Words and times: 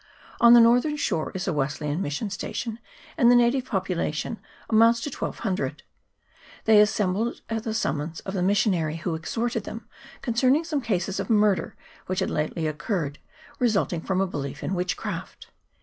On 0.39 0.55
the 0.55 0.59
northern 0.59 0.97
shore 0.97 1.31
is 1.35 1.47
a 1.47 1.53
Wesleyan 1.53 2.01
mission 2.01 2.31
station, 2.31 2.79
and 3.19 3.29
the 3.29 3.35
native 3.35 3.65
population 3.65 4.39
amounts 4.67 4.99
to 5.01 5.11
1200. 5.15 5.83
They 6.65 6.79
assembled 6.81 7.41
at 7.49 7.61
the 7.65 7.73
summons 7.75 8.19
of 8.21 8.33
the 8.33 8.41
missionary, 8.41 8.95
who 8.95 9.13
exhorted 9.13 9.63
them 9.65 9.87
concerning 10.23 10.63
some 10.63 10.81
cases 10.81 11.19
of 11.19 11.29
murder 11.29 11.75
which 12.07 12.17
had 12.19 12.31
lately 12.31 12.65
occurred, 12.65 13.19
resulting 13.59 14.01
from 14.01 14.19
a 14.19 14.25
belief 14.25 14.63
in 14.63 14.73
witchcraft. 14.73 15.51